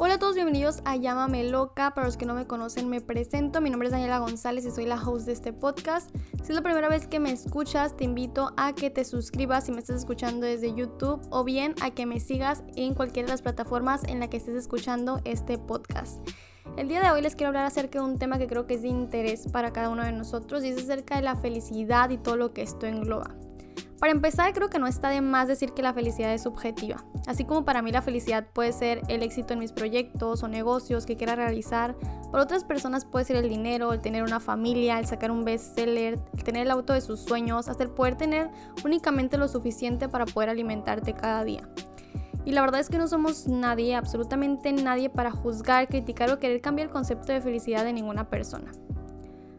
Hola 0.00 0.14
a 0.14 0.18
todos, 0.20 0.36
bienvenidos 0.36 0.80
a 0.84 0.94
Llámame 0.94 1.42
Loca. 1.42 1.92
Para 1.92 2.06
los 2.06 2.16
que 2.16 2.24
no 2.24 2.34
me 2.34 2.46
conocen, 2.46 2.88
me 2.88 3.00
presento. 3.00 3.60
Mi 3.60 3.68
nombre 3.68 3.88
es 3.88 3.92
Daniela 3.92 4.20
González 4.20 4.64
y 4.64 4.70
soy 4.70 4.86
la 4.86 4.94
host 4.94 5.26
de 5.26 5.32
este 5.32 5.52
podcast. 5.52 6.14
Si 6.40 6.52
es 6.52 6.54
la 6.54 6.62
primera 6.62 6.88
vez 6.88 7.08
que 7.08 7.18
me 7.18 7.32
escuchas, 7.32 7.96
te 7.96 8.04
invito 8.04 8.52
a 8.56 8.76
que 8.76 8.90
te 8.90 9.04
suscribas 9.04 9.66
si 9.66 9.72
me 9.72 9.80
estás 9.80 9.96
escuchando 9.96 10.46
desde 10.46 10.72
YouTube 10.72 11.20
o 11.30 11.42
bien 11.42 11.74
a 11.82 11.90
que 11.90 12.06
me 12.06 12.20
sigas 12.20 12.62
en 12.76 12.94
cualquiera 12.94 13.26
de 13.26 13.32
las 13.32 13.42
plataformas 13.42 14.04
en 14.04 14.20
la 14.20 14.30
que 14.30 14.36
estés 14.36 14.54
escuchando 14.54 15.20
este 15.24 15.58
podcast. 15.58 16.20
El 16.76 16.86
día 16.86 17.02
de 17.02 17.10
hoy 17.10 17.20
les 17.20 17.34
quiero 17.34 17.48
hablar 17.48 17.64
acerca 17.64 17.98
de 17.98 18.04
un 18.04 18.20
tema 18.20 18.38
que 18.38 18.46
creo 18.46 18.68
que 18.68 18.74
es 18.74 18.82
de 18.82 18.88
interés 18.88 19.48
para 19.50 19.72
cada 19.72 19.88
uno 19.88 20.04
de 20.04 20.12
nosotros 20.12 20.62
y 20.62 20.68
es 20.68 20.78
acerca 20.80 21.16
de 21.16 21.22
la 21.22 21.34
felicidad 21.34 22.10
y 22.10 22.18
todo 22.18 22.36
lo 22.36 22.52
que 22.52 22.62
esto 22.62 22.86
engloba. 22.86 23.34
Para 23.98 24.12
empezar, 24.12 24.52
creo 24.52 24.70
que 24.70 24.78
no 24.78 24.86
está 24.86 25.08
de 25.08 25.20
más 25.20 25.48
decir 25.48 25.72
que 25.72 25.82
la 25.82 25.92
felicidad 25.92 26.32
es 26.32 26.42
subjetiva. 26.42 27.04
Así 27.26 27.44
como 27.44 27.64
para 27.64 27.82
mí 27.82 27.90
la 27.90 28.02
felicidad 28.02 28.46
puede 28.52 28.72
ser 28.72 29.02
el 29.08 29.22
éxito 29.22 29.54
en 29.54 29.58
mis 29.58 29.72
proyectos 29.72 30.42
o 30.42 30.48
negocios 30.48 31.04
que 31.04 31.16
quiera 31.16 31.34
realizar, 31.34 31.96
para 32.30 32.42
otras 32.42 32.64
personas 32.64 33.04
puede 33.04 33.24
ser 33.24 33.36
el 33.36 33.48
dinero, 33.48 33.92
el 33.92 34.00
tener 34.00 34.22
una 34.22 34.38
familia, 34.38 34.98
el 34.98 35.06
sacar 35.06 35.30
un 35.30 35.44
bestseller, 35.44 36.18
el 36.36 36.44
tener 36.44 36.62
el 36.62 36.70
auto 36.70 36.92
de 36.92 37.00
sus 37.00 37.20
sueños, 37.20 37.68
hasta 37.68 37.82
el 37.82 37.90
poder 37.90 38.16
tener 38.16 38.50
únicamente 38.84 39.38
lo 39.38 39.48
suficiente 39.48 40.08
para 40.08 40.26
poder 40.26 40.50
alimentarte 40.50 41.14
cada 41.14 41.42
día. 41.44 41.68
Y 42.44 42.52
la 42.52 42.62
verdad 42.62 42.80
es 42.80 42.88
que 42.88 42.98
no 42.98 43.08
somos 43.08 43.46
nadie, 43.46 43.94
absolutamente 43.94 44.72
nadie, 44.72 45.10
para 45.10 45.30
juzgar, 45.30 45.88
criticar 45.88 46.30
o 46.30 46.38
querer 46.38 46.60
cambiar 46.60 46.88
el 46.88 46.92
concepto 46.92 47.32
de 47.32 47.40
felicidad 47.40 47.84
de 47.84 47.92
ninguna 47.92 48.30
persona. 48.30 48.72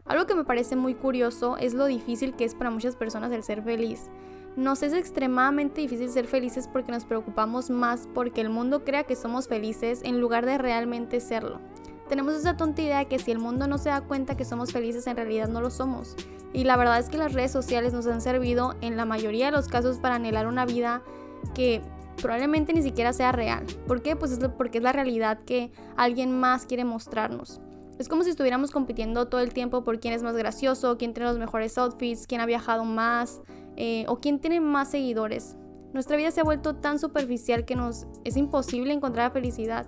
Algo 0.09 0.26
que 0.26 0.34
me 0.34 0.44
parece 0.44 0.76
muy 0.76 0.95
curioso 0.95 1.55
es 1.58 1.76
lo 1.76 1.86
difícil 1.86 2.36
que 2.36 2.44
es 2.44 2.55
para 2.55 2.72
muchas 2.72 2.95
personas 2.95 3.31
el 3.31 3.44
ser 3.44 3.62
feliz. 3.62 4.09
Nos 4.55 4.82
es 4.82 4.91
extremadamente 4.94 5.82
difícil 5.82 6.09
ser 6.09 6.26
felices 6.26 6.68
porque 6.68 6.91
nos 6.91 7.05
preocupamos 7.05 7.70
más 7.70 8.09
porque 8.16 8.41
el 8.41 8.49
mundo 8.49 8.84
crea 8.84 9.04
que 9.04 9.16
somos 9.16 9.48
felices 9.48 10.02
en 10.04 10.20
lugar 10.20 10.48
de 10.48 10.58
realmente 10.58 11.20
serlo. 11.20 11.62
Tenemos 12.09 12.34
esa 12.34 12.58
tonta 12.58 12.82
idea 12.82 12.98
de 12.98 13.05
que 13.05 13.20
si 13.20 13.30
el 13.30 13.38
mundo 13.38 13.68
no 13.68 13.77
se 13.77 13.90
da 13.90 14.01
cuenta 14.01 14.35
que 14.35 14.46
somos 14.46 14.71
felices 14.71 15.05
en 15.05 15.16
realidad 15.16 15.48
no 15.48 15.62
lo 15.62 15.70
somos. 15.70 16.16
Y 16.54 16.63
la 16.63 16.76
verdad 16.76 16.98
es 16.98 17.07
que 17.07 17.20
las 17.20 17.34
redes 17.34 17.51
sociales 17.51 17.94
nos 17.94 18.07
han 18.07 18.20
servido 18.20 18.73
en 18.82 18.98
la 18.98 19.05
mayoría 19.05 19.46
de 19.46 19.51
los 19.51 19.68
casos 19.68 19.99
para 19.99 20.16
anhelar 20.16 20.48
una 20.48 20.66
vida 20.66 21.04
que 21.54 21.84
probablemente 22.20 22.73
ni 22.73 22.82
siquiera 22.82 23.13
sea 23.13 23.32
real. 23.32 23.63
¿Por 23.85 24.01
qué? 24.01 24.16
Pues 24.16 24.32
es 24.32 24.40
porque 24.57 24.79
es 24.79 24.84
la 24.84 24.91
realidad 24.91 25.38
que 25.46 25.71
alguien 25.96 26.38
más 26.38 26.66
quiere 26.66 26.84
mostrarnos. 26.84 27.62
Es 27.99 28.07
como 28.07 28.23
si 28.23 28.29
estuviéramos 28.29 28.71
compitiendo 28.71 29.27
todo 29.27 29.41
el 29.41 29.53
tiempo 29.53 29.83
por 29.83 29.99
quién 29.99 30.13
es 30.13 30.23
más 30.23 30.35
gracioso, 30.37 30.97
quién 30.97 31.13
tiene 31.13 31.29
los 31.29 31.37
mejores 31.37 31.77
outfits, 31.77 32.27
quién 32.27 32.39
ha 32.39 32.45
viajado 32.45 32.85
más 32.85 33.41
eh, 33.75 34.05
o 34.07 34.21
quién 34.21 34.39
tiene 34.39 34.61
más 34.61 34.89
seguidores. 34.89 35.57
Nuestra 35.93 36.15
vida 36.15 36.31
se 36.31 36.39
ha 36.39 36.45
vuelto 36.45 36.77
tan 36.77 36.97
superficial 36.97 37.65
que 37.65 37.75
nos 37.75 38.07
es 38.23 38.37
imposible 38.37 38.93
encontrar 38.93 39.27
la 39.27 39.33
felicidad, 39.33 39.85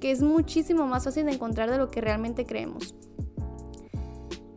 que 0.00 0.10
es 0.10 0.22
muchísimo 0.22 0.88
más 0.88 1.04
fácil 1.04 1.24
de 1.24 1.32
encontrar 1.32 1.70
de 1.70 1.78
lo 1.78 1.88
que 1.88 2.00
realmente 2.00 2.46
creemos. 2.46 2.96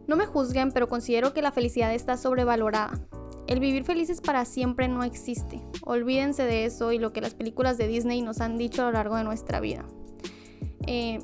No 0.08 0.16
me 0.16 0.26
juzguen, 0.26 0.72
pero 0.72 0.88
considero 0.88 1.32
que 1.32 1.44
la 1.44 1.52
felicidad 1.52 1.94
está 1.94 2.18
sobrevalorada. 2.18 3.08
El 3.46 3.60
vivir 3.60 3.84
felices 3.84 4.20
para 4.20 4.46
siempre 4.46 4.88
no 4.88 5.04
existe. 5.04 5.62
Olvídense 5.84 6.44
de 6.44 6.66
eso 6.66 6.92
y 6.92 6.98
lo 6.98 7.14
que 7.14 7.22
las 7.22 7.36
películas 7.36 7.78
de 7.78 7.88
Disney 7.88 8.24
nos 8.24 8.42
han 8.42 8.58
dicho 8.58 8.82
a 8.82 8.86
lo 8.86 8.94
largo 8.94 9.16
de 9.16 9.24
nuestra 9.24 9.60
vida. 9.60 9.86
Eh, 10.88 11.20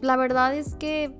la 0.00 0.16
verdad 0.16 0.54
es 0.54 0.74
que 0.74 1.14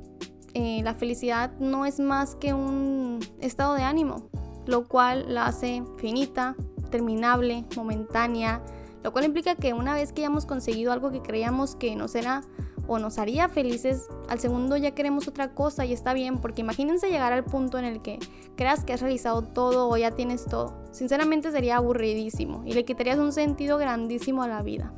eh, 0.55 0.81
la 0.83 0.95
felicidad 0.95 1.53
no 1.59 1.87
es 1.87 1.99
más 1.99 2.35
que 2.37 2.53
un 2.53 3.21
estado 3.41 3.75
de 3.75 3.83
ánimo, 3.83 4.29
lo 4.67 4.87
cual 4.87 5.33
la 5.33 5.47
hace 5.47 5.83
finita, 5.97 6.57
terminable, 6.91 7.65
momentánea, 7.77 8.63
lo 9.03 9.13
cual 9.13 9.25
implica 9.25 9.55
que 9.55 9.73
una 9.73 9.95
vez 9.95 10.13
que 10.13 10.21
hayamos 10.21 10.47
conseguido 10.47 10.93
algo 10.93 11.11
que 11.11 11.23
creíamos 11.23 11.75
que 11.75 11.97
nos 11.97 12.15
era 12.15 12.43
o 12.87 12.99
nos 12.99 13.19
haría 13.19 13.49
felices, 13.49 14.09
al 14.29 14.41
segundo 14.41 14.77
ya 14.77 14.91
queremos 14.93 15.27
otra 15.27 15.55
cosa 15.55 15.85
y 15.85 15.93
está 15.93 16.13
bien, 16.13 16.39
porque 16.39 16.61
imagínense 16.61 17.09
llegar 17.09 17.33
al 17.33 17.45
punto 17.45 17.79
en 17.79 17.85
el 17.85 18.03
que 18.03 18.19
creas 18.57 18.85
que 18.85 18.93
has 18.93 19.01
realizado 19.01 19.43
todo 19.43 19.89
o 19.89 19.97
ya 19.97 20.11
tienes 20.13 20.45
todo. 20.45 20.75
Sinceramente 20.91 21.51
sería 21.51 21.77
aburridísimo 21.77 22.63
y 22.67 22.75
le 22.75 22.85
quitarías 22.85 23.19
un 23.19 23.33
sentido 23.33 23.79
grandísimo 23.79 24.43
a 24.43 24.49
la 24.49 24.63
vida. 24.63 24.93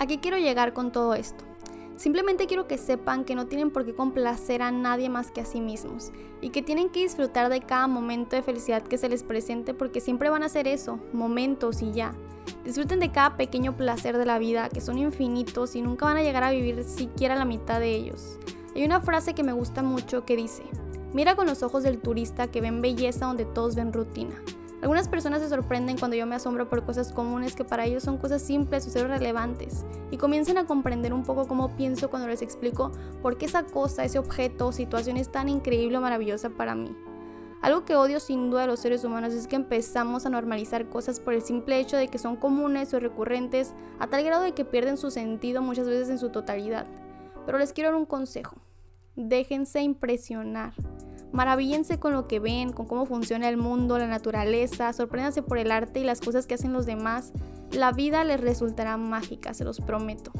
¿A 0.00 0.06
qué 0.06 0.18
quiero 0.18 0.38
llegar 0.38 0.72
con 0.72 0.92
todo 0.92 1.14
esto? 1.14 1.47
Simplemente 1.98 2.46
quiero 2.46 2.68
que 2.68 2.78
sepan 2.78 3.24
que 3.24 3.34
no 3.34 3.48
tienen 3.48 3.72
por 3.72 3.84
qué 3.84 3.92
complacer 3.92 4.62
a 4.62 4.70
nadie 4.70 5.08
más 5.08 5.32
que 5.32 5.40
a 5.40 5.44
sí 5.44 5.60
mismos 5.60 6.12
y 6.40 6.50
que 6.50 6.62
tienen 6.62 6.90
que 6.90 7.00
disfrutar 7.00 7.50
de 7.50 7.60
cada 7.60 7.88
momento 7.88 8.36
de 8.36 8.42
felicidad 8.42 8.84
que 8.84 8.98
se 8.98 9.08
les 9.08 9.24
presente 9.24 9.74
porque 9.74 10.00
siempre 10.00 10.30
van 10.30 10.44
a 10.44 10.48
ser 10.48 10.68
eso, 10.68 11.00
momentos 11.12 11.82
y 11.82 11.90
ya. 11.90 12.14
Disfruten 12.64 13.00
de 13.00 13.10
cada 13.10 13.36
pequeño 13.36 13.76
placer 13.76 14.16
de 14.16 14.26
la 14.26 14.38
vida 14.38 14.68
que 14.68 14.80
son 14.80 14.96
infinitos 14.96 15.74
y 15.74 15.82
nunca 15.82 16.06
van 16.06 16.18
a 16.18 16.22
llegar 16.22 16.44
a 16.44 16.52
vivir 16.52 16.84
siquiera 16.84 17.34
la 17.34 17.44
mitad 17.44 17.80
de 17.80 17.92
ellos. 17.96 18.38
Hay 18.76 18.84
una 18.84 19.00
frase 19.00 19.34
que 19.34 19.42
me 19.42 19.52
gusta 19.52 19.82
mucho 19.82 20.24
que 20.24 20.36
dice, 20.36 20.62
mira 21.12 21.34
con 21.34 21.48
los 21.48 21.64
ojos 21.64 21.82
del 21.82 21.98
turista 21.98 22.46
que 22.48 22.60
ven 22.60 22.80
belleza 22.80 23.26
donde 23.26 23.44
todos 23.44 23.74
ven 23.74 23.92
rutina. 23.92 24.40
Algunas 24.80 25.08
personas 25.08 25.42
se 25.42 25.48
sorprenden 25.48 25.98
cuando 25.98 26.16
yo 26.16 26.24
me 26.24 26.36
asombro 26.36 26.68
por 26.68 26.84
cosas 26.84 27.12
comunes 27.12 27.56
que 27.56 27.64
para 27.64 27.84
ellos 27.84 28.04
son 28.04 28.16
cosas 28.16 28.42
simples 28.42 28.86
o 28.86 28.90
ser 28.90 29.08
relevantes 29.08 29.84
y 30.12 30.18
comienzan 30.18 30.56
a 30.56 30.66
comprender 30.66 31.12
un 31.12 31.24
poco 31.24 31.48
cómo 31.48 31.76
pienso 31.76 32.10
cuando 32.10 32.28
les 32.28 32.42
explico 32.42 32.92
por 33.20 33.38
qué 33.38 33.46
esa 33.46 33.64
cosa, 33.64 34.04
ese 34.04 34.20
objeto 34.20 34.68
o 34.68 34.72
situación 34.72 35.16
es 35.16 35.32
tan 35.32 35.48
increíble 35.48 35.98
o 35.98 36.00
maravillosa 36.00 36.50
para 36.50 36.76
mí. 36.76 36.94
Algo 37.60 37.84
que 37.84 37.96
odio 37.96 38.20
sin 38.20 38.50
duda 38.50 38.64
a 38.64 38.66
los 38.68 38.78
seres 38.78 39.02
humanos 39.02 39.32
es 39.32 39.48
que 39.48 39.56
empezamos 39.56 40.26
a 40.26 40.30
normalizar 40.30 40.88
cosas 40.88 41.18
por 41.18 41.34
el 41.34 41.42
simple 41.42 41.80
hecho 41.80 41.96
de 41.96 42.06
que 42.06 42.18
son 42.18 42.36
comunes 42.36 42.94
o 42.94 43.00
recurrentes 43.00 43.74
a 43.98 44.06
tal 44.06 44.22
grado 44.22 44.44
de 44.44 44.52
que 44.52 44.64
pierden 44.64 44.96
su 44.96 45.10
sentido 45.10 45.60
muchas 45.60 45.88
veces 45.88 46.08
en 46.08 46.18
su 46.18 46.30
totalidad. 46.30 46.86
Pero 47.46 47.58
les 47.58 47.72
quiero 47.72 47.90
dar 47.90 47.98
un 47.98 48.06
consejo. 48.06 48.56
Déjense 49.16 49.82
impresionar. 49.82 50.74
Maravíllense 51.32 51.98
con 51.98 52.12
lo 52.12 52.26
que 52.26 52.40
ven, 52.40 52.72
con 52.72 52.86
cómo 52.86 53.06
funciona 53.06 53.48
el 53.48 53.56
mundo, 53.56 53.98
la 53.98 54.06
naturaleza, 54.06 54.92
sorpréndanse 54.92 55.42
por 55.42 55.58
el 55.58 55.70
arte 55.70 56.00
y 56.00 56.04
las 56.04 56.20
cosas 56.20 56.46
que 56.46 56.54
hacen 56.54 56.72
los 56.72 56.86
demás. 56.86 57.32
La 57.70 57.92
vida 57.92 58.24
les 58.24 58.40
resultará 58.40 58.96
mágica, 58.96 59.52
se 59.54 59.64
los 59.64 59.80
prometo. 59.80 60.32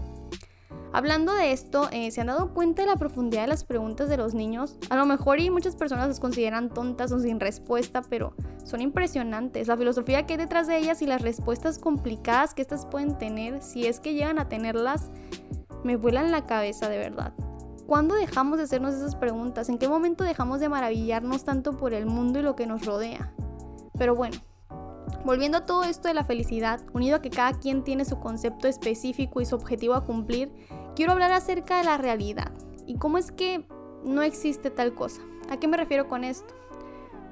Hablando 0.93 1.35
de 1.35 1.53
esto, 1.53 1.89
eh, 1.93 2.11
¿se 2.11 2.23
han 2.23 2.29
dado 2.29 2.55
cuenta 2.55 2.83
de 2.83 2.89
la 2.89 2.97
profundidad 2.97 3.43
de 3.43 3.49
las 3.49 3.65
preguntas 3.65 4.09
de 4.09 4.17
los 4.17 4.33
niños? 4.33 4.79
A 4.89 4.97
lo 4.97 5.05
mejor 5.05 5.39
y 5.39 5.51
muchas 5.51 5.77
personas 5.77 6.09
las 6.09 6.19
consideran 6.19 6.71
tontas 6.71 7.13
o 7.13 7.19
sin 7.19 7.41
respuesta, 7.41 8.01
pero 8.09 8.33
son 8.65 8.81
impresionantes. 8.81 9.69
La 9.69 9.77
filosofía 9.77 10.27
que 10.27 10.35
hay 10.35 10.39
detrás 10.39 10.67
de 10.67 10.79
ellas 10.79 11.03
y 11.03 11.07
las 11.07 11.21
respuestas 11.21 11.79
complicadas 11.79 12.55
que 12.55 12.63
estas 12.63 12.87
pueden 12.87 13.19
tener, 13.19 13.63
si 13.63 13.87
es 13.87 14.01
que 14.01 14.15
llegan 14.15 14.39
a 14.39 14.49
tenerlas, 14.49 15.11
me 15.85 15.97
vuelan 15.97 16.31
la 16.31 16.47
cabeza 16.47 16.89
de 16.89 16.97
verdad. 16.97 17.35
¿Cuándo 17.89 18.17
dejamos 18.17 18.59
de 18.59 18.65
hacernos 18.65 18.95
esas 18.95 19.17
preguntas? 19.17 19.71
¿En 19.71 19.79
qué 19.79 19.89
momento 19.89 20.23
dejamos 20.23 20.61
de 20.61 20.69
maravillarnos 20.69 21.45
tanto 21.45 21.79
por 21.79 21.95
el 21.95 22.05
mundo 22.05 22.39
y 22.39 22.43
lo 22.43 22.55
que 22.55 22.67
nos 22.67 22.85
rodea? 22.85 23.33
Pero 23.97 24.15
bueno, 24.15 24.37
volviendo 25.25 25.57
a 25.57 25.65
todo 25.65 25.85
esto 25.85 26.07
de 26.07 26.13
la 26.13 26.23
felicidad, 26.23 26.83
unido 26.93 27.17
a 27.17 27.23
que 27.23 27.31
cada 27.31 27.55
quien 27.55 27.85
tiene 27.85 28.05
su 28.05 28.21
concepto 28.21 28.69
específico 28.69 29.41
y 29.41 29.47
su 29.47 29.55
objetivo 29.55 29.95
a 29.95 30.05
cumplir, 30.05 30.53
quiero 30.95 31.13
hablar 31.13 31.33
acerca 31.33 31.79
de 31.79 31.85
la 31.85 31.97
realidad 31.97 32.53
y 32.85 32.99
cómo 32.99 33.17
es 33.17 33.33
que 33.33 33.67
no 34.05 34.21
existe 34.21 34.69
tal 34.69 34.95
cosa. 34.95 35.23
¿A 35.49 35.57
qué 35.57 35.67
me 35.67 35.79
refiero 35.79 36.09
con 36.09 36.25
esto? 36.25 36.55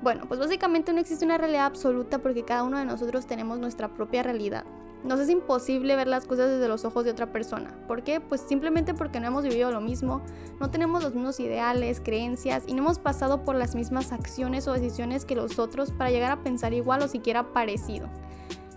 Bueno, 0.01 0.25
pues 0.27 0.41
básicamente 0.41 0.95
no 0.95 1.01
existe 1.01 1.27
una 1.27 1.37
realidad 1.37 1.67
absoluta 1.67 2.21
porque 2.21 2.47
cada 2.47 2.63
uno 2.63 2.79
de 2.79 2.87
nosotros 2.87 3.27
tenemos 3.27 3.59
nuestra 3.59 3.93
propia 3.93 4.23
realidad. 4.23 4.65
Nos 5.07 5.21
es 5.21 5.31
imposible 5.31 5.95
ver 5.95 6.09
las 6.09 6.27
cosas 6.27 6.49
desde 6.49 6.67
los 6.67 6.85
ojos 6.85 7.05
de 7.05 7.13
otra 7.13 7.31
persona. 7.31 7.79
¿Por 7.87 8.03
qué? 8.03 8.21
Pues 8.21 8.41
simplemente 8.41 8.93
porque 8.93 9.21
no 9.21 9.29
hemos 9.29 9.45
vivido 9.45 9.71
lo 9.71 9.81
mismo, 9.81 10.21
no 10.59 10.71
tenemos 10.71 11.05
los 11.05 11.15
mismos 11.15 11.39
ideales, 11.39 12.01
creencias 12.01 12.65
y 12.67 12.75
no 12.75 12.83
hemos 12.83 12.99
pasado 12.99 13.45
por 13.45 13.55
las 13.55 13.77
mismas 13.77 14.11
acciones 14.11 14.67
o 14.67 14.73
decisiones 14.73 15.25
que 15.25 15.37
los 15.37 15.61
otros 15.61 15.93
para 15.93 16.11
llegar 16.11 16.33
a 16.33 16.43
pensar 16.43 16.75
igual 16.75 17.03
o 17.03 17.09
siquiera 17.09 17.53
parecido. 17.53 18.09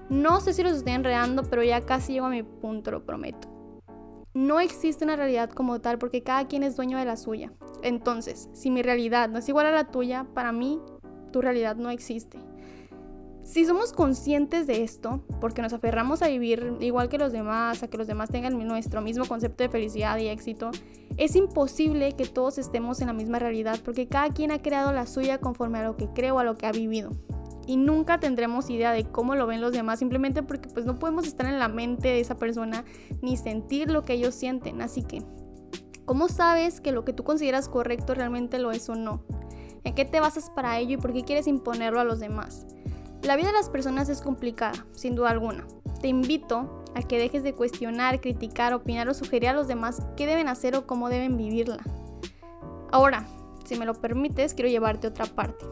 No 0.09 0.39
sé 0.39 0.53
si 0.53 0.61
los 0.61 0.73
estoy 0.73 0.93
enredando, 0.93 1.43
pero 1.43 1.63
ya 1.63 1.81
casi 1.81 2.13
llego 2.13 2.27
a 2.27 2.29
mi 2.29 2.43
punto, 2.43 2.91
lo 2.91 3.03
prometo. 3.03 3.47
No 4.35 4.59
existe 4.59 5.03
una 5.03 5.15
realidad 5.15 5.49
como 5.49 5.81
tal 5.81 5.97
porque 5.97 6.21
cada 6.21 6.47
quien 6.47 6.61
es 6.61 6.75
dueño 6.75 6.99
de 6.99 7.05
la 7.05 7.17
suya. 7.17 7.51
Entonces, 7.81 8.49
si 8.53 8.69
mi 8.69 8.83
realidad 8.83 9.29
no 9.29 9.39
es 9.39 9.49
igual 9.49 9.65
a 9.65 9.71
la 9.71 9.85
tuya, 9.85 10.27
para 10.35 10.51
mí 10.51 10.79
tu 11.31 11.41
realidad 11.41 11.75
no 11.75 11.89
existe. 11.89 12.39
Si 13.43 13.65
somos 13.65 13.93
conscientes 13.93 14.67
de 14.67 14.83
esto, 14.83 15.23
porque 15.41 15.61
nos 15.61 15.73
aferramos 15.73 16.21
a 16.21 16.27
vivir 16.27 16.75
igual 16.81 17.09
que 17.09 17.17
los 17.17 17.31
demás, 17.31 17.81
a 17.81 17.87
que 17.87 17.97
los 17.97 18.07
demás 18.07 18.29
tengan 18.29 18.57
nuestro 18.67 19.01
mismo 19.01 19.25
concepto 19.25 19.63
de 19.63 19.69
felicidad 19.69 20.17
y 20.17 20.27
éxito, 20.27 20.71
es 21.17 21.35
imposible 21.35 22.13
que 22.13 22.25
todos 22.25 22.57
estemos 22.57 23.01
en 23.01 23.07
la 23.07 23.13
misma 23.13 23.39
realidad 23.39 23.79
porque 23.83 24.07
cada 24.07 24.29
quien 24.29 24.51
ha 24.51 24.61
creado 24.61 24.93
la 24.93 25.05
suya 25.05 25.39
conforme 25.39 25.79
a 25.79 25.83
lo 25.83 25.97
que 25.97 26.07
cree 26.09 26.31
o 26.31 26.39
a 26.39 26.43
lo 26.43 26.55
que 26.55 26.67
ha 26.67 26.71
vivido. 26.71 27.11
Y 27.65 27.77
nunca 27.77 28.19
tendremos 28.19 28.69
idea 28.69 28.91
de 28.91 29.05
cómo 29.05 29.35
lo 29.35 29.45
ven 29.45 29.61
los 29.61 29.71
demás 29.71 29.99
simplemente 29.99 30.43
porque 30.43 30.69
pues 30.69 30.85
no 30.85 30.95
podemos 30.95 31.27
estar 31.27 31.45
en 31.45 31.59
la 31.59 31.67
mente 31.67 32.07
de 32.07 32.19
esa 32.19 32.37
persona 32.37 32.83
ni 33.21 33.37
sentir 33.37 33.91
lo 33.91 34.03
que 34.03 34.13
ellos 34.13 34.33
sienten. 34.35 34.81
Así 34.81 35.03
que, 35.03 35.23
¿cómo 36.05 36.29
sabes 36.29 36.81
que 36.81 36.91
lo 36.91 37.05
que 37.05 37.13
tú 37.13 37.23
consideras 37.23 37.69
correcto 37.69 38.15
realmente 38.15 38.59
lo 38.59 38.71
es 38.71 38.89
o 38.89 38.95
no? 38.95 39.23
¿En 39.83 39.93
qué 39.93 40.05
te 40.05 40.19
basas 40.19 40.49
para 40.49 40.79
ello 40.79 40.95
y 40.95 41.01
por 41.01 41.13
qué 41.13 41.23
quieres 41.23 41.47
imponerlo 41.47 41.99
a 41.99 42.03
los 42.03 42.19
demás? 42.19 42.65
La 43.23 43.35
vida 43.35 43.47
de 43.47 43.53
las 43.53 43.69
personas 43.69 44.07
es 44.09 44.21
complicada, 44.21 44.85
sin 44.93 45.15
duda 45.15 45.29
alguna. 45.29 45.67
Te 46.01 46.07
invito 46.07 46.83
a 46.95 47.01
que 47.01 47.19
dejes 47.19 47.43
de 47.43 47.53
cuestionar, 47.53 48.21
criticar, 48.21 48.73
opinar 48.73 49.09
o 49.09 49.13
sugerir 49.13 49.49
a 49.49 49.53
los 49.53 49.67
demás 49.67 50.01
qué 50.15 50.25
deben 50.25 50.47
hacer 50.47 50.75
o 50.75 50.87
cómo 50.87 51.09
deben 51.09 51.35
vivirla. 51.35 51.83
Ahora, 52.91 53.27
si 53.65 53.77
me 53.77 53.85
lo 53.85 53.93
permites, 53.93 54.53
quiero 54.53 54.69
llevarte 54.69 55.07
a 55.07 55.09
otra 55.09 55.25
parte. 55.25 55.65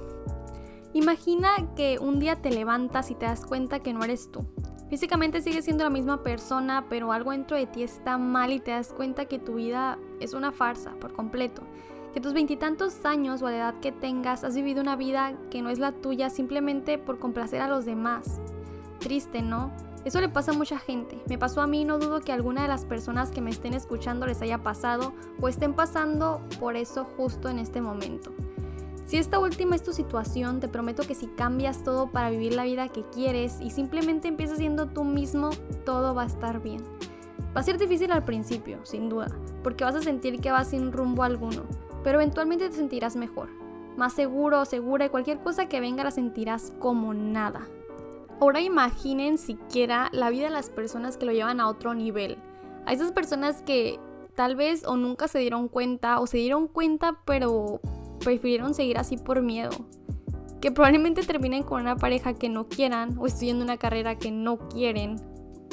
Imagina 0.94 1.50
que 1.76 2.00
un 2.00 2.20
día 2.20 2.42
te 2.42 2.52
levantas 2.52 3.12
y 3.12 3.16
te 3.16 3.26
das 3.26 3.46
cuenta 3.46 3.80
que 3.80 3.94
no 3.94 4.04
eres 4.04 4.32
tú. 4.32 4.46
Físicamente 4.90 5.42
sigues 5.42 5.66
siendo 5.66 5.84
la 5.84 5.90
misma 5.90 6.24
persona, 6.24 6.86
pero 6.90 7.12
algo 7.12 7.32
dentro 7.32 7.58
de 7.58 7.66
ti 7.66 7.84
está 7.84 8.18
mal 8.18 8.52
y 8.52 8.60
te 8.60 8.72
das 8.72 8.94
cuenta 8.94 9.26
que 9.26 9.40
tu 9.40 9.56
vida 9.56 9.98
es 10.20 10.34
una 10.34 10.52
farsa 10.52 10.92
por 11.00 11.14
completo. 11.14 11.64
Que 12.14 12.22
tus 12.22 12.34
veintitantos 12.34 13.06
años 13.06 13.42
o 13.42 13.48
a 13.48 13.52
la 13.52 13.58
edad 13.58 13.74
que 13.76 13.92
tengas 13.92 14.44
has 14.44 14.56
vivido 14.56 14.82
una 14.82 14.96
vida 14.96 15.34
que 15.52 15.62
no 15.62 15.70
es 15.70 15.80
la 15.80 15.92
tuya 15.92 16.30
simplemente 16.30 16.98
por 16.98 17.20
complacer 17.20 17.62
a 17.62 17.68
los 17.68 17.86
demás. 17.86 18.42
Triste, 19.00 19.42
¿no? 19.42 19.72
Eso 20.06 20.22
le 20.22 20.30
pasa 20.30 20.52
a 20.52 20.56
mucha 20.56 20.80
gente. 20.80 21.22
Me 21.28 21.38
pasó 21.38 21.62
a 21.62 21.68
mí 21.68 21.82
y 21.82 21.86
no 21.86 22.00
dudo 22.00 22.22
que 22.22 22.32
alguna 22.32 22.62
de 22.62 22.70
las 22.70 22.86
personas 22.86 23.30
que 23.30 23.42
me 23.42 23.50
estén 23.50 23.74
escuchando 23.74 24.26
les 24.26 24.42
haya 24.42 24.64
pasado 24.64 25.14
o 25.42 25.50
estén 25.50 25.74
pasando 25.74 26.42
por 26.60 26.76
eso 26.76 27.06
justo 27.18 27.50
en 27.50 27.60
este 27.60 27.82
momento. 27.82 28.32
Si 29.08 29.18
esta 29.18 29.40
última 29.40 29.76
es 29.76 29.84
tu 29.84 29.94
situación, 29.94 30.60
te 30.60 30.68
prometo 30.68 31.04
que 31.04 31.16
si 31.16 31.28
cambias 31.28 31.84
todo 31.84 32.08
para 32.08 32.30
vivir 32.30 32.56
la 32.56 32.66
vida 32.66 32.90
que 32.90 33.04
quieres 33.04 33.60
y 33.62 33.70
simplemente 33.70 34.28
empiezas 34.28 34.58
siendo 34.58 34.88
tú 34.88 35.04
mismo, 35.04 35.50
todo 35.86 36.14
va 36.14 36.24
a 36.24 36.28
estar 36.28 36.62
bien. 36.62 36.84
Va 37.56 37.62
a 37.62 37.64
ser 37.64 37.78
difícil 37.78 38.12
al 38.12 38.26
principio, 38.26 38.80
sin 38.84 39.08
duda, 39.08 39.28
porque 39.64 39.84
vas 39.86 39.96
a 39.96 40.02
sentir 40.02 40.42
que 40.42 40.52
vas 40.52 40.70
sin 40.70 40.92
rumbo 40.92 41.24
alguno, 41.24 41.64
pero 42.08 42.22
eventualmente 42.22 42.70
te 42.70 42.76
sentirás 42.78 43.18
mejor, 43.18 43.50
más 43.98 44.14
seguro 44.14 44.62
o 44.62 44.66
segura 44.66 45.06
y 45.06 45.10
cualquier 45.10 45.40
cosa 45.40 45.66
que 45.66 45.82
venga 45.82 46.06
la 46.06 46.12
sentirás 46.12 46.72
como 46.80 47.14
nada. 47.14 47.68
Ahora 48.40 48.62
imaginen 48.62 49.38
siquiera 49.38 50.08
la 50.14 50.30
vida 50.30 50.46
de 50.46 50.52
las 50.52 50.70
personas 50.70 51.18
que 51.18 51.26
lo 51.26 51.34
llevan 51.34 51.60
a 51.60 51.68
otro 51.68 51.94
nivel. 51.94 52.38
A 52.86 52.94
esas 52.94 53.12
personas 53.12 53.62
que 53.62 54.00
tal 54.36 54.56
vez 54.56 54.86
o 54.86 54.96
nunca 54.96 55.28
se 55.28 55.40
dieron 55.40 55.68
cuenta 55.68 56.22
o 56.22 56.28
se 56.28 56.38
dieron 56.38 56.70
cuenta 56.70 57.20
pero 57.26 57.82
prefirieron 58.24 58.74
seguir 58.74 59.00
así 59.00 59.18
por 59.18 59.42
miedo. 59.42 59.72
Que 60.62 60.72
probablemente 60.72 61.24
terminen 61.24 61.64
con 61.64 61.82
una 61.82 61.98
pareja 61.98 62.32
que 62.36 62.48
no 62.48 62.70
quieran 62.70 63.18
o 63.20 63.28
estudiando 63.28 63.66
una 63.66 63.76
carrera 63.76 64.16
que 64.16 64.32
no 64.32 64.70
quieren 64.70 65.18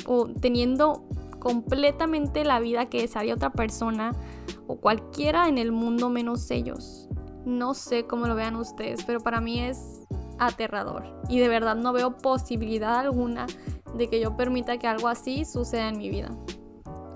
o 0.05 0.27
teniendo 0.27 1.05
completamente 1.39 2.43
la 2.43 2.59
vida 2.59 2.87
que 2.87 3.03
desearía 3.03 3.35
otra 3.35 3.53
persona 3.53 4.17
o 4.67 4.77
cualquiera 4.77 5.49
en 5.49 5.59
el 5.59 5.73
mundo 5.73 6.09
menos 6.09 6.51
ellos. 6.51 7.09
No 7.45 7.75
sé 7.75 8.07
cómo 8.07 8.27
lo 8.27 8.35
vean 8.35 8.57
ustedes, 8.57 9.05
pero 9.05 9.21
para 9.21 9.41
mí 9.41 9.61
es 9.61 10.07
aterrador 10.39 11.05
y 11.29 11.39
de 11.39 11.49
verdad 11.49 11.77
no 11.77 11.93
veo 11.93 12.17
posibilidad 12.17 12.99
alguna 12.99 13.47
de 13.95 14.09
que 14.09 14.21
yo 14.21 14.37
permita 14.37 14.79
que 14.79 14.87
algo 14.87 15.09
así 15.09 15.45
suceda 15.45 15.89
en 15.89 15.99
mi 15.99 16.09
vida. 16.11 16.31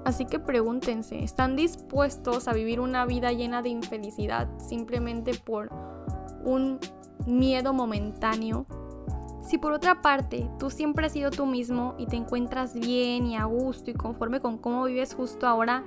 Así 0.04 0.24
que 0.24 0.38
pregúntense, 0.38 1.22
¿están 1.22 1.56
dispuestos 1.56 2.48
a 2.48 2.52
vivir 2.52 2.80
una 2.80 3.04
vida 3.04 3.32
llena 3.32 3.62
de 3.62 3.68
infelicidad 3.68 4.48
simplemente 4.58 5.34
por 5.34 5.70
un 6.44 6.78
miedo 7.26 7.74
momentáneo? 7.74 8.66
Si 9.42 9.58
por 9.58 9.72
otra 9.72 10.00
parte 10.00 10.48
tú 10.58 10.70
siempre 10.70 11.06
has 11.06 11.12
sido 11.12 11.30
tú 11.30 11.46
mismo 11.46 11.94
y 11.98 12.06
te 12.06 12.16
encuentras 12.16 12.74
bien 12.74 13.26
y 13.26 13.36
a 13.36 13.44
gusto 13.44 13.90
y 13.90 13.94
conforme 13.94 14.40
con 14.40 14.58
cómo 14.58 14.84
vives 14.84 15.14
justo 15.14 15.46
ahora, 15.46 15.84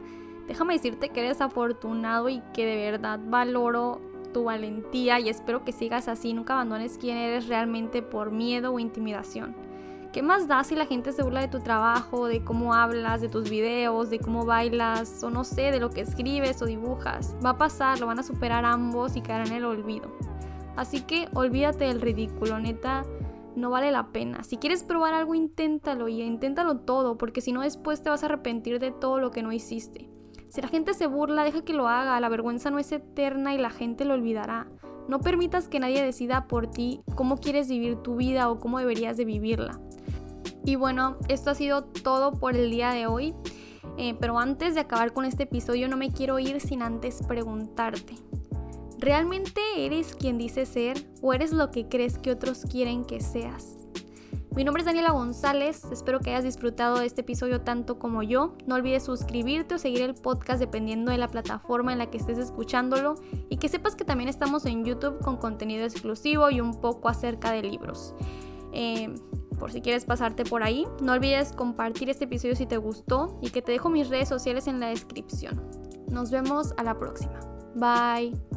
déjame 0.52 0.74
decirte 0.74 1.08
que 1.08 1.22
eres 1.22 1.40
afortunado 1.40 2.28
y 2.28 2.42
que 2.54 2.66
de 2.66 2.76
verdad 2.76 3.22
valoro 3.24 4.02
tu 4.34 4.44
valentía 4.44 5.18
y 5.18 5.30
espero 5.30 5.64
que 5.64 5.72
sigas 5.72 6.10
así, 6.10 6.34
nunca 6.34 6.56
abandones 6.56 6.98
quién 6.98 7.16
eres 7.16 7.48
realmente 7.48 8.02
por 8.02 8.32
miedo 8.32 8.74
o 8.74 8.80
intimidación. 8.80 9.56
¿Qué 10.12 10.22
más 10.22 10.50
da 10.50 10.62
si 10.66 10.76
la 10.76 10.86
gente 10.86 11.14
se 11.14 11.24
burla 11.24 11.40
de 11.40 11.48
tu 11.48 11.62
trabajo, 11.62 12.28
de 12.28 12.44
cómo 12.44 12.74
hablas, 12.74 13.22
de 13.22 13.30
tus 13.30 13.50
videos, 13.50 14.10
de 14.10 14.20
cómo 14.20 14.46
bailas, 14.46 15.24
o 15.24 15.30
no 15.30 15.46
sé, 15.46 15.72
de 15.72 15.80
lo 15.80 15.90
que 15.90 16.02
escribes 16.02 16.62
o 16.62 16.66
dibujas? 16.66 17.34
Va 17.44 17.52
a 17.52 17.58
pasar, 17.58 18.02
lo 18.02 18.08
van 18.08 18.20
a 18.20 18.24
superar 18.24 18.66
ambos 18.66 19.16
y 19.16 19.22
caerán 19.22 19.48
en 19.48 19.54
el 19.54 19.64
olvido. 19.64 20.12
Así 20.76 21.00
que 21.00 21.30
olvídate 21.34 21.86
del 21.86 22.02
ridículo, 22.02 22.60
neta, 22.60 23.06
no 23.56 23.70
vale 23.70 23.90
la 23.90 24.08
pena. 24.08 24.44
Si 24.44 24.58
quieres 24.58 24.84
probar 24.84 25.14
algo, 25.14 25.34
inténtalo 25.34 26.10
y 26.10 26.22
inténtalo 26.22 26.80
todo, 26.80 27.18
porque 27.18 27.40
si 27.40 27.54
no 27.54 27.62
después 27.62 28.04
te 28.04 28.10
vas 28.10 28.24
a 28.24 28.26
arrepentir 28.26 28.80
de 28.80 28.92
todo 28.92 29.18
lo 29.18 29.32
que 29.32 29.44
no 29.44 29.54
hiciste. 29.54 30.11
Si 30.52 30.62
la 30.62 30.68
gente 30.68 30.94
se 30.94 31.08
burla, 31.08 31.46
deja 31.46 31.64
que 31.64 31.72
lo 31.72 31.88
haga, 31.88 32.20
la 32.20 32.28
vergüenza 32.28 32.70
no 32.72 32.78
es 32.78 32.92
eterna 32.92 33.56
y 33.56 33.58
la 33.58 33.70
gente 33.70 34.04
lo 34.04 34.16
olvidará. 34.16 34.68
No 35.08 35.22
permitas 35.22 35.70
que 35.70 35.80
nadie 35.80 36.04
decida 36.04 36.50
por 36.50 36.68
ti 36.70 37.00
cómo 37.16 37.38
quieres 37.38 37.70
vivir 37.70 37.96
tu 37.96 38.18
vida 38.18 38.50
o 38.50 38.60
cómo 38.60 38.78
deberías 38.78 39.16
de 39.16 39.24
vivirla. 39.24 39.80
Y 40.66 40.76
bueno, 40.76 41.16
esto 41.30 41.52
ha 41.52 41.56
sido 41.56 41.86
todo 41.86 42.34
por 42.34 42.58
el 42.58 42.70
día 42.70 42.92
de 42.92 43.08
hoy. 43.08 43.34
Eh, 43.98 44.14
pero 44.20 44.40
antes 44.40 44.76
de 44.76 44.82
acabar 44.82 45.14
con 45.14 45.24
este 45.24 45.44
episodio 45.44 45.88
no 45.88 45.96
me 45.96 46.12
quiero 46.12 46.38
ir 46.38 46.60
sin 46.60 46.82
antes 46.82 47.26
preguntarte. 47.26 48.16
¿Realmente 49.00 49.62
eres 49.78 50.16
quien 50.16 50.38
dices 50.38 50.68
ser 50.68 50.98
o 51.22 51.34
eres 51.34 51.54
lo 51.54 51.72
que 51.72 51.88
crees 51.88 52.18
que 52.18 52.30
otros 52.30 52.66
quieren 52.70 53.06
que 53.06 53.22
seas? 53.22 53.81
Mi 54.54 54.66
nombre 54.66 54.82
es 54.82 54.86
Daniela 54.86 55.12
González, 55.12 55.86
espero 55.94 56.20
que 56.20 56.32
hayas 56.32 56.44
disfrutado 56.44 57.00
de 57.00 57.06
este 57.06 57.22
episodio 57.22 57.62
tanto 57.62 57.98
como 57.98 58.22
yo. 58.22 58.54
No 58.66 58.76
olvides 58.76 59.04
suscribirte 59.04 59.76
o 59.76 59.78
seguir 59.78 60.02
el 60.02 60.14
podcast 60.14 60.60
dependiendo 60.60 61.12
de 61.12 61.18
la 61.18 61.30
plataforma 61.30 61.94
en 61.94 62.00
la 62.00 62.10
que 62.10 62.18
estés 62.18 62.38
escuchándolo 62.38 63.16
y 63.50 63.58
que 63.58 63.70
sepas 63.70 63.96
que 63.96 64.04
también 64.04 64.28
estamos 64.28 64.66
en 64.66 64.84
YouTube 64.84 65.20
con 65.20 65.38
contenido 65.38 65.86
exclusivo 65.86 66.50
y 66.50 66.60
un 66.60 66.82
poco 66.82 67.08
acerca 67.08 67.54
de 67.54 67.64
libros. 67.64 68.14
Eh, 68.74 69.14
por 69.58 69.72
si 69.72 69.80
quieres 69.80 70.04
pasarte 70.04 70.44
por 70.44 70.64
ahí. 70.64 70.86
No 71.02 71.14
olvides 71.14 71.54
compartir 71.54 72.10
este 72.10 72.26
episodio 72.26 72.56
si 72.56 72.66
te 72.66 72.78
gustó 72.78 73.38
y 73.42 73.52
que 73.52 73.62
te 73.62 73.72
dejo 73.72 73.90
mis 73.90 74.10
redes 74.10 74.28
sociales 74.28 74.68
en 74.68 74.82
la 74.82 74.88
descripción. 74.88 75.62
Nos 76.10 76.30
vemos 76.30 76.74
a 76.76 76.84
la 76.84 76.98
próxima. 77.00 77.40
Bye. 77.76 78.52